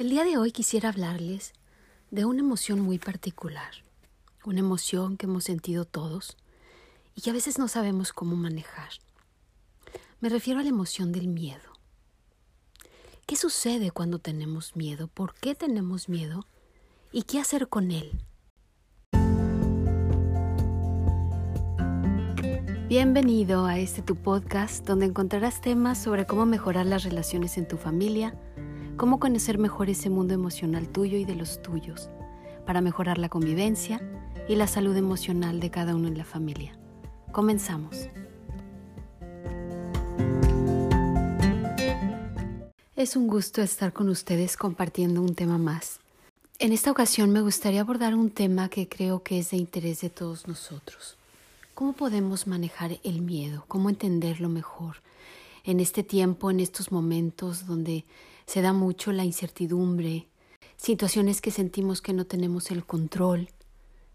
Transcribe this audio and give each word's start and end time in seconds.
El 0.00 0.08
día 0.08 0.24
de 0.24 0.38
hoy 0.38 0.50
quisiera 0.50 0.88
hablarles 0.88 1.52
de 2.10 2.24
una 2.24 2.40
emoción 2.40 2.80
muy 2.80 2.98
particular, 2.98 3.84
una 4.46 4.60
emoción 4.60 5.18
que 5.18 5.26
hemos 5.26 5.44
sentido 5.44 5.84
todos 5.84 6.38
y 7.14 7.20
que 7.20 7.28
a 7.28 7.34
veces 7.34 7.58
no 7.58 7.68
sabemos 7.68 8.14
cómo 8.14 8.34
manejar. 8.34 8.88
Me 10.20 10.30
refiero 10.30 10.58
a 10.58 10.62
la 10.62 10.70
emoción 10.70 11.12
del 11.12 11.28
miedo. 11.28 11.74
¿Qué 13.26 13.36
sucede 13.36 13.90
cuando 13.90 14.18
tenemos 14.18 14.74
miedo? 14.74 15.06
¿Por 15.06 15.34
qué 15.34 15.54
tenemos 15.54 16.08
miedo? 16.08 16.46
¿Y 17.12 17.24
qué 17.24 17.38
hacer 17.38 17.68
con 17.68 17.90
él? 17.90 18.24
Bienvenido 22.88 23.66
a 23.66 23.78
este 23.78 24.00
tu 24.00 24.16
podcast 24.16 24.86
donde 24.86 25.04
encontrarás 25.04 25.60
temas 25.60 26.02
sobre 26.02 26.24
cómo 26.24 26.46
mejorar 26.46 26.86
las 26.86 27.04
relaciones 27.04 27.58
en 27.58 27.68
tu 27.68 27.76
familia, 27.76 28.34
cómo 29.00 29.18
conocer 29.18 29.56
mejor 29.56 29.88
ese 29.88 30.10
mundo 30.10 30.34
emocional 30.34 30.86
tuyo 30.86 31.16
y 31.16 31.24
de 31.24 31.34
los 31.34 31.62
tuyos, 31.62 32.10
para 32.66 32.82
mejorar 32.82 33.16
la 33.16 33.30
convivencia 33.30 33.98
y 34.46 34.56
la 34.56 34.66
salud 34.66 34.94
emocional 34.94 35.58
de 35.58 35.70
cada 35.70 35.96
uno 35.96 36.06
en 36.06 36.18
la 36.18 36.24
familia. 36.26 36.78
Comenzamos. 37.32 38.10
Es 42.94 43.16
un 43.16 43.26
gusto 43.26 43.62
estar 43.62 43.94
con 43.94 44.10
ustedes 44.10 44.58
compartiendo 44.58 45.22
un 45.22 45.34
tema 45.34 45.56
más. 45.56 45.98
En 46.58 46.74
esta 46.74 46.90
ocasión 46.90 47.30
me 47.30 47.40
gustaría 47.40 47.80
abordar 47.80 48.14
un 48.14 48.28
tema 48.28 48.68
que 48.68 48.86
creo 48.86 49.22
que 49.22 49.38
es 49.38 49.52
de 49.52 49.56
interés 49.56 50.02
de 50.02 50.10
todos 50.10 50.46
nosotros. 50.46 51.16
¿Cómo 51.72 51.94
podemos 51.94 52.46
manejar 52.46 52.98
el 53.02 53.22
miedo? 53.22 53.64
¿Cómo 53.66 53.88
entenderlo 53.88 54.50
mejor? 54.50 54.96
En 55.64 55.80
este 55.80 56.02
tiempo, 56.02 56.50
en 56.50 56.60
estos 56.60 56.92
momentos 56.92 57.66
donde 57.66 58.04
se 58.50 58.62
da 58.62 58.72
mucho 58.72 59.12
la 59.12 59.24
incertidumbre, 59.24 60.26
situaciones 60.76 61.40
que 61.40 61.52
sentimos 61.52 62.02
que 62.02 62.12
no 62.12 62.26
tenemos 62.26 62.72
el 62.72 62.84
control. 62.84 63.48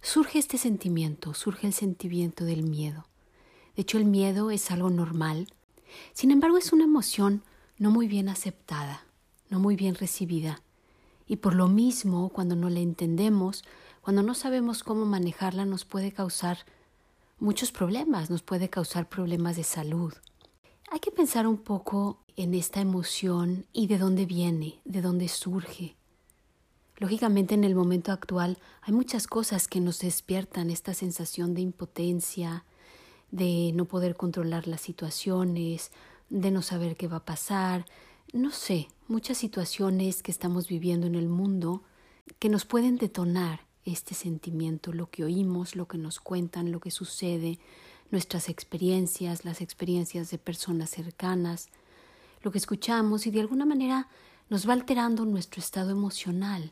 Surge 0.02 0.40
este 0.40 0.58
sentimiento, 0.58 1.34
surge 1.34 1.68
el 1.68 1.72
sentimiento 1.72 2.44
del 2.44 2.64
miedo. 2.64 3.08
De 3.78 3.84
hecho, 3.84 3.98
el 3.98 4.04
miedo 4.04 4.52
es 4.52 4.72
algo 4.72 4.90
normal. 4.90 5.48
Sin 6.12 6.32
embargo, 6.32 6.58
es 6.58 6.74
una 6.74 6.84
emoción 6.84 7.44
no 7.78 7.92
muy 7.92 8.09
bien 8.09 8.28
aceptada, 8.28 9.06
no 9.50 9.62
muy 9.62 9.78
bien 9.78 9.96
recibida. 9.96 10.62
Y 11.26 11.38
por 11.38 11.56
lo 11.56 11.70
mismo, 11.70 12.28
cuando 12.28 12.58
no 12.58 12.70
la 12.70 12.81
entendemos, 12.81 13.64
cuando 14.02 14.22
no 14.22 14.34
sabemos 14.34 14.84
cómo 14.84 15.06
manejarla, 15.06 15.64
nos 15.64 15.86
puede 15.86 16.12
causar 16.12 16.58
muchos 17.40 17.72
problemas, 17.72 18.30
nos 18.30 18.42
puede 18.42 18.68
causar 18.68 19.08
problemas 19.08 19.56
de 19.56 19.64
salud. 19.64 20.14
Hay 20.96 21.02
que 21.02 21.12
pensar 21.12 21.46
un 21.46 21.58
poco 21.58 22.20
en 22.38 22.54
esta 22.54 22.80
emoción 22.80 23.66
y 23.74 23.88
de 23.88 23.98
dónde 23.98 24.26
viene, 24.26 24.80
de 24.86 25.02
dónde 25.02 25.28
surge. 25.28 25.98
Lógicamente 26.96 27.54
en 27.54 27.66
el 27.66 27.76
momento 27.76 28.14
actual 28.14 28.60
hay 28.82 28.94
muchas 28.94 29.28
cosas 29.28 29.68
que 29.68 29.82
nos 29.82 30.00
despiertan 30.00 30.70
esta 30.70 30.94
sensación 30.94 31.54
de 31.54 31.60
impotencia, 31.60 32.64
de 33.30 33.74
no 33.76 33.84
poder 33.84 34.16
controlar 34.16 34.70
las 34.70 34.80
situaciones, 34.80 35.92
de 36.30 36.50
no 36.50 36.62
saber 36.62 36.96
qué 36.96 37.09
va 37.09 37.18
a 37.18 37.26
pasar, 37.26 37.84
no 38.32 38.52
sé, 38.52 38.88
muchas 39.09 39.38
situaciones 39.38 40.24
que 40.24 40.32
estamos 40.32 40.70
viviendo 40.70 41.08
en 41.08 41.16
el 41.16 41.28
mundo 41.28 41.84
que 42.40 42.48
nos 42.48 42.64
pueden 42.64 42.96
detonar 42.96 43.66
este 43.84 44.14
sentimiento, 44.14 44.94
lo 44.94 45.09
que 45.09 45.26
oímos, 45.26 45.76
lo 45.76 45.90
que 45.90 45.98
nos 45.98 46.22
cuentan, 46.22 46.72
lo 46.72 46.80
que 46.80 46.90
sucede, 46.90 47.59
nuestras 48.11 48.50
experiencias, 48.50 49.45
las 49.45 49.61
experiencias 49.61 50.31
de 50.31 50.38
personas 50.38 50.89
cercanas, 50.89 51.70
lo 52.42 52.52
que 52.52 52.58
escuchamos 52.58 53.25
y 53.28 53.31
de 53.31 53.42
alguna 53.42 53.66
manera 53.66 54.08
nos 54.50 54.70
va 54.70 54.73
alterando 54.73 55.25
nuestro 55.25 55.59
estado 55.59 55.89
emocional. 55.92 56.72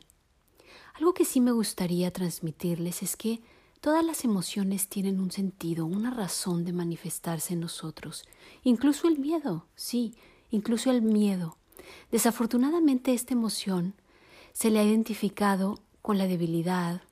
Algo 0.94 1.12
que 1.12 1.24
sí 1.24 1.40
me 1.40 1.50
gustaría 1.50 2.12
transmitirles 2.12 3.02
es 3.02 3.16
que 3.16 3.40
todas 3.80 4.04
las 4.04 4.24
emociones 4.24 4.88
tienen 4.88 5.20
un 5.20 5.32
sentido, 5.32 5.84
una 5.84 6.10
razón 6.10 6.64
de 6.64 6.72
manifestarse 6.72 7.54
en 7.54 7.60
nosotros, 7.60 8.24
incluso 8.62 9.08
el 9.08 9.18
miedo, 9.18 9.66
sí, 9.74 10.14
incluso 10.50 10.90
el 10.90 11.02
miedo. 11.02 11.58
Desafortunadamente 12.10 13.12
esta 13.12 13.34
emoción 13.34 13.94
se 14.52 14.70
le 14.70 14.78
ha 14.78 14.84
identificado 14.84 15.80
con 16.00 16.16
la 16.16 16.26
debilidad 16.26 17.02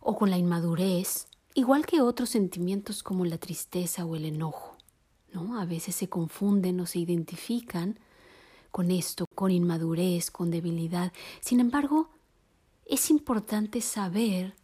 o 0.00 0.16
con 0.16 0.30
la 0.30 0.38
inmadurez, 0.38 1.26
igual 1.54 1.86
que 1.86 2.00
otros 2.00 2.30
sentimientos 2.30 3.02
como 3.02 3.24
la 3.24 3.38
tristeza 3.38 4.04
o 4.04 4.16
el 4.16 4.24
enojo. 4.24 4.76
¿no? 5.32 5.58
A 5.58 5.64
veces 5.64 5.94
se 5.94 6.08
confunden 6.08 6.80
o 6.80 6.86
se 6.86 6.98
identifican 6.98 7.98
con 8.70 8.90
esto, 8.90 9.26
con 9.34 9.50
inmadurez, 9.50 10.30
con 10.30 10.50
debilidad. 10.50 11.12
Sin 11.40 11.60
embargo, 11.60 12.10
es 12.86 13.10
importante 13.10 13.80
saber 13.80 14.54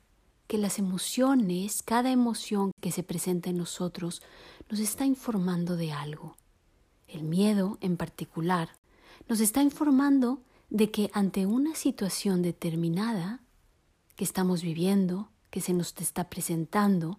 que 0.47 0.59
las 0.59 0.79
emociones, 0.79 1.83
cada 1.83 2.11
emoción 2.11 2.73
que 2.81 2.91
se 2.91 3.03
presenta 3.03 3.51
en 3.51 3.59
nosotros, 3.59 4.23
nos 4.71 4.81
está 4.81 5.05
informando 5.05 5.77
de 5.77 5.93
algo. 5.93 6.37
El 7.07 7.23
miedo, 7.23 7.79
en 7.81 7.97
particular, 7.97 8.71
nos 9.29 9.41
está 9.41 9.63
informando 9.63 10.41
de 10.71 10.91
que 10.91 11.11
ante 11.13 11.47
una 11.47 11.75
situación 11.75 12.43
determinada 12.43 13.41
que 14.17 14.25
estamos 14.25 14.63
viviendo, 14.63 15.29
que 15.51 15.61
se 15.61 15.73
nos 15.73 15.95
está 15.99 16.29
presentando, 16.29 17.19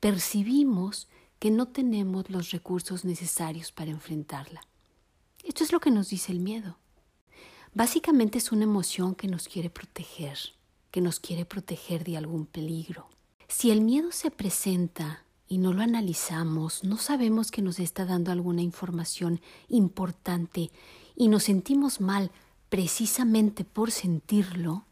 percibimos 0.00 1.08
que 1.38 1.50
no 1.50 1.68
tenemos 1.68 2.30
los 2.30 2.50
recursos 2.50 3.04
necesarios 3.04 3.72
para 3.72 3.90
enfrentarla. 3.90 4.62
Esto 5.42 5.64
es 5.64 5.72
lo 5.72 5.80
que 5.80 5.90
nos 5.90 6.08
dice 6.08 6.32
el 6.32 6.40
miedo. 6.40 6.78
Básicamente 7.74 8.38
es 8.38 8.52
una 8.52 8.64
emoción 8.64 9.14
que 9.14 9.28
nos 9.28 9.48
quiere 9.48 9.70
proteger, 9.70 10.38
que 10.90 11.00
nos 11.00 11.20
quiere 11.20 11.44
proteger 11.44 12.04
de 12.04 12.16
algún 12.16 12.46
peligro. 12.46 13.08
Si 13.48 13.70
el 13.70 13.80
miedo 13.80 14.12
se 14.12 14.30
presenta 14.30 15.24
y 15.48 15.58
no 15.58 15.72
lo 15.72 15.82
analizamos, 15.82 16.84
no 16.84 16.96
sabemos 16.96 17.50
que 17.50 17.60
nos 17.60 17.80
está 17.80 18.04
dando 18.04 18.30
alguna 18.30 18.62
información 18.62 19.40
importante 19.68 20.70
y 21.16 21.28
nos 21.28 21.44
sentimos 21.44 22.00
mal 22.00 22.30
precisamente 22.68 23.64
por 23.64 23.90
sentirlo, 23.90 24.86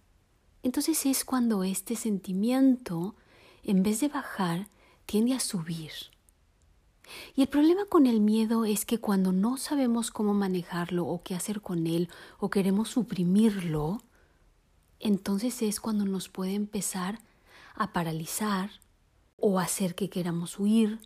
entonces 0.62 1.06
es 1.06 1.24
cuando 1.24 1.64
este 1.64 1.96
sentimiento, 1.96 3.14
en 3.62 3.82
vez 3.82 4.00
de 4.00 4.08
bajar, 4.08 4.68
tiende 5.06 5.34
a 5.34 5.40
subir. 5.40 5.92
Y 7.34 7.42
el 7.42 7.48
problema 7.48 7.86
con 7.86 8.06
el 8.06 8.20
miedo 8.20 8.64
es 8.64 8.84
que 8.84 8.98
cuando 8.98 9.32
no 9.32 9.56
sabemos 9.56 10.10
cómo 10.10 10.34
manejarlo 10.34 11.06
o 11.06 11.22
qué 11.22 11.34
hacer 11.34 11.60
con 11.60 11.86
él 11.86 12.08
o 12.38 12.50
queremos 12.50 12.90
suprimirlo, 12.90 14.02
entonces 15.00 15.62
es 15.62 15.80
cuando 15.80 16.04
nos 16.04 16.28
puede 16.28 16.54
empezar 16.54 17.20
a 17.74 17.92
paralizar 17.92 18.70
o 19.36 19.58
hacer 19.58 19.94
que 19.94 20.10
queramos 20.10 20.58
huir. 20.58 21.00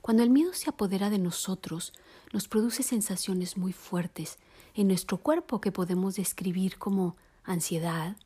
Cuando 0.00 0.22
el 0.22 0.30
miedo 0.30 0.52
se 0.52 0.70
apodera 0.70 1.10
de 1.10 1.18
nosotros, 1.18 1.92
nos 2.32 2.48
produce 2.48 2.82
sensaciones 2.82 3.56
muy 3.56 3.72
fuertes 3.72 4.38
en 4.74 4.88
nuestro 4.88 5.18
cuerpo 5.18 5.60
que 5.60 5.72
podemos 5.72 6.16
describir 6.16 6.78
como 6.78 7.16
ansiedad, 7.42 8.16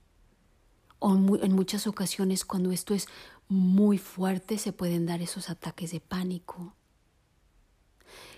o 1.03 1.15
en 1.43 1.53
muchas 1.53 1.87
ocasiones 1.87 2.45
cuando 2.45 2.71
esto 2.71 2.95
es 2.95 3.09
muy 3.49 3.99
fuerte 3.99 4.57
se 4.57 4.73
pueden 4.73 5.05
dar 5.05 5.21
esos 5.21 5.51
ataques 5.51 5.91
de 5.91 6.01
pánico. 6.01 6.75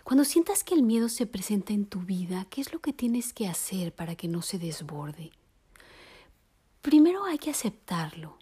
Cuando 0.02 0.24
sientas 0.24 0.64
que 0.64 0.74
el 0.74 0.82
miedo 0.82 1.08
se 1.08 1.26
presenta 1.26 1.72
en 1.72 1.84
tu 1.86 2.00
vida, 2.00 2.46
¿qué 2.50 2.60
es 2.60 2.72
lo 2.72 2.80
que 2.80 2.92
tienes 2.92 3.32
que 3.32 3.48
hacer 3.48 3.94
para 3.94 4.16
que 4.16 4.28
no 4.28 4.40
se 4.42 4.58
desborde? 4.58 5.30
Primero 6.80 7.24
hay 7.24 7.38
que 7.38 7.50
aceptarlo, 7.50 8.38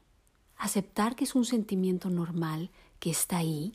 aceptar 0.56 1.16
que 1.16 1.24
es 1.24 1.34
un 1.34 1.44
sentimiento 1.44 2.08
normal, 2.08 2.70
que 3.00 3.10
está 3.10 3.38
ahí, 3.38 3.74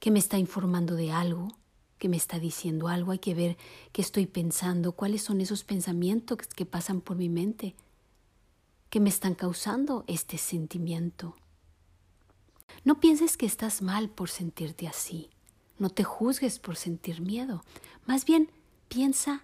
que 0.00 0.10
me 0.10 0.18
está 0.18 0.38
informando 0.38 0.96
de 0.96 1.12
algo, 1.12 1.48
que 1.98 2.08
me 2.10 2.16
está 2.18 2.38
diciendo 2.38 2.88
algo, 2.88 3.12
hay 3.12 3.18
que 3.18 3.34
ver 3.34 3.56
qué 3.92 4.02
estoy 4.02 4.26
pensando, 4.26 4.92
cuáles 4.92 5.22
son 5.22 5.40
esos 5.40 5.64
pensamientos 5.64 6.38
que 6.54 6.66
pasan 6.66 7.00
por 7.00 7.16
mi 7.16 7.30
mente, 7.30 7.74
que 8.94 9.00
me 9.00 9.08
están 9.08 9.34
causando 9.34 10.04
este 10.06 10.38
sentimiento. 10.38 11.34
No 12.84 13.00
pienses 13.00 13.36
que 13.36 13.44
estás 13.44 13.82
mal 13.82 14.08
por 14.08 14.30
sentirte 14.30 14.86
así. 14.86 15.30
No 15.80 15.90
te 15.90 16.04
juzgues 16.04 16.60
por 16.60 16.76
sentir 16.76 17.20
miedo. 17.20 17.64
Más 18.06 18.24
bien, 18.24 18.52
piensa 18.86 19.42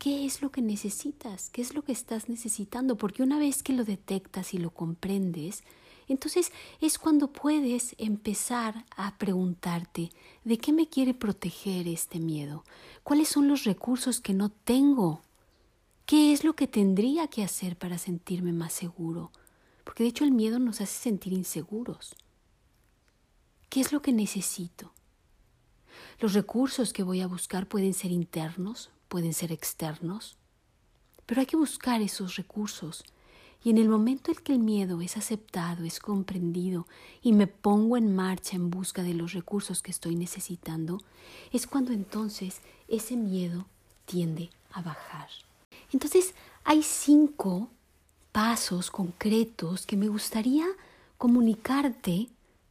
qué 0.00 0.26
es 0.26 0.42
lo 0.42 0.50
que 0.50 0.62
necesitas, 0.62 1.48
qué 1.50 1.62
es 1.62 1.74
lo 1.74 1.82
que 1.82 1.92
estás 1.92 2.28
necesitando, 2.28 2.96
porque 2.96 3.22
una 3.22 3.38
vez 3.38 3.62
que 3.62 3.72
lo 3.72 3.84
detectas 3.84 4.52
y 4.52 4.58
lo 4.58 4.70
comprendes, 4.70 5.62
entonces 6.08 6.50
es 6.80 6.98
cuando 6.98 7.30
puedes 7.30 7.94
empezar 7.98 8.84
a 8.96 9.16
preguntarte 9.16 10.10
de 10.42 10.58
qué 10.58 10.72
me 10.72 10.88
quiere 10.88 11.14
proteger 11.14 11.86
este 11.86 12.18
miedo, 12.18 12.64
cuáles 13.04 13.28
son 13.28 13.46
los 13.46 13.62
recursos 13.62 14.20
que 14.20 14.34
no 14.34 14.48
tengo 14.48 15.22
¿Qué 16.08 16.32
es 16.32 16.42
lo 16.42 16.54
que 16.54 16.66
tendría 16.66 17.28
que 17.28 17.44
hacer 17.44 17.76
para 17.76 17.98
sentirme 17.98 18.54
más 18.54 18.72
seguro? 18.72 19.30
Porque 19.84 20.04
de 20.04 20.08
hecho 20.08 20.24
el 20.24 20.32
miedo 20.32 20.58
nos 20.58 20.80
hace 20.80 20.98
sentir 20.98 21.34
inseguros. 21.34 22.16
¿Qué 23.68 23.82
es 23.82 23.92
lo 23.92 24.00
que 24.00 24.14
necesito? 24.14 24.94
Los 26.18 26.32
recursos 26.32 26.94
que 26.94 27.02
voy 27.02 27.20
a 27.20 27.26
buscar 27.26 27.68
pueden 27.68 27.92
ser 27.92 28.10
internos, 28.10 28.88
pueden 29.08 29.34
ser 29.34 29.52
externos. 29.52 30.38
pero 31.26 31.42
hay 31.42 31.46
que 31.46 31.58
buscar 31.58 32.00
esos 32.00 32.36
recursos. 32.36 33.04
Y 33.62 33.68
en 33.68 33.76
el 33.76 33.90
momento 33.90 34.30
en 34.30 34.38
que 34.38 34.54
el 34.54 34.60
miedo 34.60 35.02
es 35.02 35.18
aceptado, 35.18 35.84
es 35.84 36.00
comprendido 36.00 36.86
y 37.20 37.34
me 37.34 37.46
pongo 37.46 37.98
en 37.98 38.16
marcha 38.16 38.56
en 38.56 38.70
busca 38.70 39.02
de 39.02 39.12
los 39.12 39.34
recursos 39.34 39.82
que 39.82 39.90
estoy 39.90 40.16
necesitando, 40.16 41.02
es 41.52 41.66
cuando 41.66 41.92
entonces 41.92 42.62
ese 42.88 43.14
miedo 43.14 43.66
tiende 44.06 44.48
a 44.72 44.80
bajar. 44.80 45.28
Entonces 45.92 46.34
hay 46.64 46.82
cinco 46.82 47.70
pasos 48.32 48.90
concretos 48.90 49.86
que 49.86 49.96
me 49.96 50.08
gustaría 50.08 50.66
comunicarte 51.16 52.28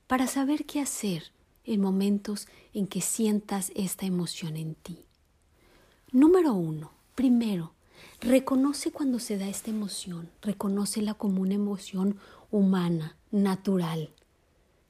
para 0.07 0.27
saber 0.27 0.65
qué 0.65 0.79
hacer 0.79 1.31
en 1.65 1.81
momentos 1.81 2.47
en 2.73 2.87
que 2.87 3.01
sientas 3.01 3.71
esta 3.75 4.05
emoción 4.05 4.55
en 4.55 4.75
ti. 4.75 4.99
Número 6.11 6.53
uno, 6.53 6.91
primero, 7.15 7.73
reconoce 8.21 8.91
cuando 8.91 9.19
se 9.19 9.37
da 9.37 9.49
esta 9.49 9.69
emoción, 9.69 10.29
reconócela 10.41 11.13
como 11.13 11.41
una 11.41 11.55
emoción 11.55 12.17
humana, 12.51 13.17
natural, 13.31 14.11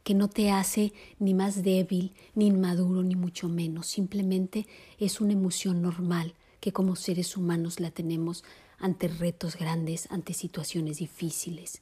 que 0.04 0.14
no 0.14 0.28
te 0.28 0.52
hace 0.52 0.94
ni 1.18 1.34
más 1.34 1.64
débil, 1.64 2.14
ni 2.36 2.48
inmaduro, 2.48 3.02
ni 3.02 3.16
mucho 3.16 3.50
menos, 3.50 3.88
simplemente 3.88 4.68
es 5.00 5.20
una 5.20 5.34
emoción 5.34 5.82
normal 5.82 6.36
que 6.68 6.74
como 6.74 6.98
seres 6.98 7.38
humanos 7.38 7.80
la 7.80 7.92
tenemos 7.92 8.44
ante 8.78 9.08
retos 9.08 9.56
grandes, 9.56 10.12
ante 10.12 10.34
situaciones 10.34 10.98
difíciles. 10.98 11.82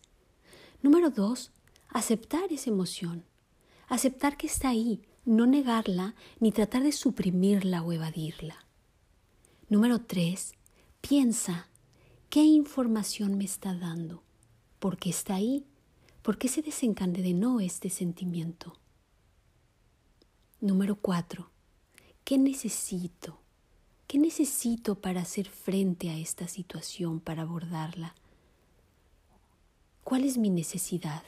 Número 0.84 1.10
dos, 1.10 1.52
aceptar 1.88 2.54
esa 2.54 2.70
emoción, 2.70 3.26
aceptar 3.88 4.38
que 4.38 4.46
está 4.46 4.70
ahí, 4.70 5.02
no 5.26 5.48
negarla 5.48 6.14
ni 6.40 6.52
tratar 6.52 6.84
de 6.84 6.92
suprimirla 6.92 7.82
o 7.82 7.94
evadirla. 7.94 8.68
Número 9.70 10.02
tres, 10.02 10.54
piensa 11.02 11.68
qué 12.30 12.44
información 12.44 13.40
me 13.40 13.46
está 13.46 13.74
dando, 13.74 14.22
por 14.78 14.98
qué 14.98 15.10
está 15.10 15.34
ahí, 15.34 15.66
por 16.22 16.38
qué 16.38 16.48
se 16.48 16.62
desencadenó 16.62 17.60
este 17.60 17.90
sentimiento. 17.90 18.80
Número 20.62 20.96
cuatro, 20.96 21.50
¿qué 22.24 22.38
necesito? 22.38 23.45
¿Qué 24.08 24.20
necesito 24.20 24.96
para 24.96 25.22
hacer 25.22 25.50
frente 25.50 26.10
a 26.10 26.18
esta 26.18 26.48
situación, 26.48 27.20
para 27.20 27.42
abordarla? 27.42 28.16
¿Cuál 30.04 30.24
es 30.24 30.38
mi 30.38 30.50
necesidad? 30.50 31.24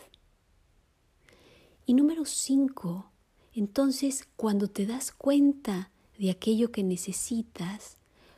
Y 1.85 1.95
número 1.95 2.25
cinco, 2.25 3.09
entonces 3.53 4.27
cuando 4.35 4.68
te 4.68 4.85
das 4.85 5.12
cuenta 5.12 5.89
de 6.19 6.29
aquello 6.29 6.71
que 6.71 6.83
necesitas, 6.83 7.97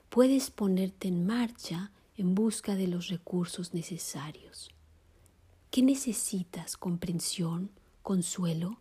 puedes 0.10 0.52
ponerte 0.52 1.10
en 1.10 1.26
marcha 1.26 1.92
en 2.16 2.36
busca 2.36 2.76
de 2.76 2.88
los 2.88 3.08
recursos 3.08 3.74
necesarios. 3.74 4.70
¿Qué 5.72 5.82
necesitas? 5.82 6.78
¿Comprensión? 6.78 7.72
¿Consuelo? 8.02 8.80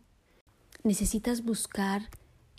¿Necesitas 0.83 1.43
buscar 1.43 2.09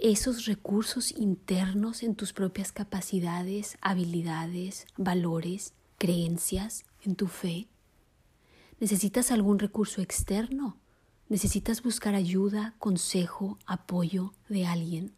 esos 0.02 0.46
recursos 0.46 1.12
internos 1.12 2.02
en 2.02 2.14
tus 2.14 2.32
propias 2.32 2.72
capacidades, 2.72 3.76
habilidades, 3.80 4.86
valores, 4.96 5.74
creencias, 5.98 6.84
en 7.02 7.16
tu 7.16 7.26
fe? 7.26 7.68
¿Necesitas 8.78 9.30
algún 9.30 9.58
recurso 9.58 10.00
externo? 10.00 10.78
¿Necesitas 11.28 11.82
buscar 11.82 12.14
ayuda, 12.14 12.74
consejo, 12.78 13.58
apoyo 13.66 14.32
de 14.48 14.66
alguien? 14.66 15.12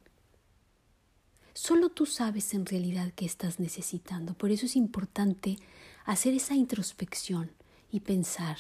Solo 1.54 1.90
tú 1.90 2.06
sabes 2.06 2.52
en 2.54 2.66
realidad 2.66 3.12
qué 3.14 3.24
estás 3.24 3.60
necesitando. 3.60 4.34
Por 4.34 4.50
eso 4.50 4.66
es 4.66 4.74
importante 4.74 5.58
hacer 6.04 6.34
esa 6.34 6.54
introspección 6.54 7.52
y 7.90 8.00
pensar 8.00 8.58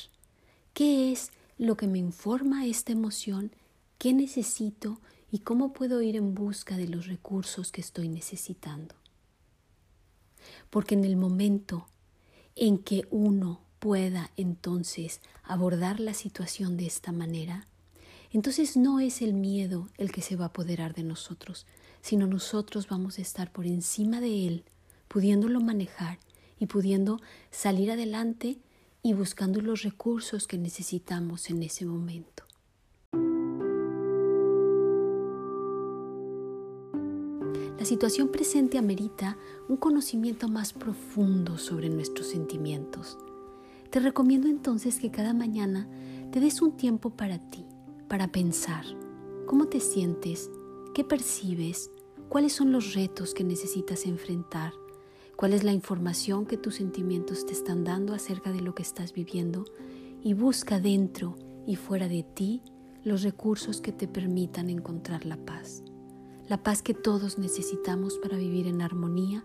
qué 0.72 1.10
es 1.10 1.32
lo 1.58 1.76
que 1.76 1.88
me 1.88 1.98
informa 1.98 2.66
esta 2.66 2.92
emoción, 2.92 3.52
qué 3.98 4.12
necesito 4.12 5.00
y 5.32 5.38
cómo 5.38 5.72
puedo 5.72 6.02
ir 6.02 6.14
en 6.14 6.34
busca 6.34 6.76
de 6.76 6.86
los 6.86 7.06
recursos 7.06 7.72
que 7.72 7.80
estoy 7.80 8.10
necesitando. 8.10 8.94
Porque 10.68 10.94
en 10.94 11.04
el 11.04 11.16
momento 11.16 11.86
en 12.54 12.76
que 12.76 13.08
uno 13.10 13.62
pueda 13.78 14.30
entonces 14.36 15.22
abordar 15.42 16.00
la 16.00 16.12
situación 16.12 16.76
de 16.76 16.86
esta 16.86 17.12
manera, 17.12 17.66
entonces 18.30 18.76
no 18.76 19.00
es 19.00 19.22
el 19.22 19.32
miedo 19.32 19.88
el 19.96 20.12
que 20.12 20.20
se 20.20 20.36
va 20.36 20.44
a 20.44 20.48
apoderar 20.48 20.94
de 20.94 21.02
nosotros, 21.02 21.66
sino 22.02 22.26
nosotros 22.26 22.86
vamos 22.88 23.18
a 23.18 23.22
estar 23.22 23.50
por 23.50 23.66
encima 23.66 24.20
de 24.20 24.46
él, 24.46 24.64
pudiéndolo 25.08 25.60
manejar 25.60 26.18
y 26.58 26.66
pudiendo 26.66 27.20
salir 27.50 27.90
adelante 27.90 28.58
y 29.02 29.14
buscando 29.14 29.62
los 29.62 29.82
recursos 29.82 30.46
que 30.46 30.58
necesitamos 30.58 31.48
en 31.48 31.62
ese 31.62 31.86
momento. 31.86 32.44
La 37.82 37.86
situación 37.86 38.28
presente 38.28 38.78
amerita 38.78 39.36
un 39.68 39.76
conocimiento 39.76 40.46
más 40.46 40.72
profundo 40.72 41.58
sobre 41.58 41.88
nuestros 41.88 42.28
sentimientos. 42.28 43.18
Te 43.90 43.98
recomiendo 43.98 44.46
entonces 44.46 45.00
que 45.00 45.10
cada 45.10 45.34
mañana 45.34 45.88
te 46.30 46.38
des 46.38 46.62
un 46.62 46.76
tiempo 46.76 47.10
para 47.10 47.40
ti, 47.50 47.66
para 48.06 48.30
pensar 48.30 48.84
cómo 49.46 49.66
te 49.66 49.80
sientes, 49.80 50.48
qué 50.94 51.02
percibes, 51.02 51.90
cuáles 52.28 52.52
son 52.52 52.70
los 52.70 52.94
retos 52.94 53.34
que 53.34 53.42
necesitas 53.42 54.06
enfrentar, 54.06 54.72
cuál 55.34 55.52
es 55.52 55.64
la 55.64 55.72
información 55.72 56.46
que 56.46 56.58
tus 56.58 56.76
sentimientos 56.76 57.46
te 57.46 57.52
están 57.52 57.82
dando 57.82 58.14
acerca 58.14 58.52
de 58.52 58.60
lo 58.60 58.76
que 58.76 58.84
estás 58.84 59.12
viviendo 59.12 59.64
y 60.22 60.34
busca 60.34 60.78
dentro 60.78 61.34
y 61.66 61.74
fuera 61.74 62.06
de 62.06 62.22
ti 62.22 62.62
los 63.02 63.24
recursos 63.24 63.80
que 63.80 63.90
te 63.90 64.06
permitan 64.06 64.70
encontrar 64.70 65.26
la 65.26 65.36
paz 65.36 65.82
la 66.52 66.62
paz 66.62 66.82
que 66.82 66.92
todos 66.92 67.38
necesitamos 67.38 68.18
para 68.18 68.36
vivir 68.36 68.66
en 68.66 68.82
armonía 68.82 69.42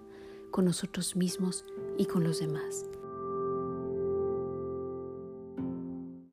con 0.52 0.66
nosotros 0.66 1.16
mismos 1.16 1.64
y 1.98 2.06
con 2.06 2.26
los 2.26 2.42
demás. 2.42 2.86